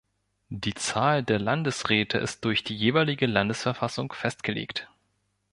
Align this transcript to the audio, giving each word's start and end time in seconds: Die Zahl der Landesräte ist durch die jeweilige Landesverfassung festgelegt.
Die 0.49 0.73
Zahl 0.73 1.21
der 1.21 1.37
Landesräte 1.37 2.17
ist 2.17 2.43
durch 2.43 2.63
die 2.63 2.75
jeweilige 2.75 3.27
Landesverfassung 3.27 4.11
festgelegt. 4.13 4.89